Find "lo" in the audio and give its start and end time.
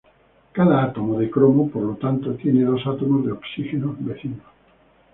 1.83-1.95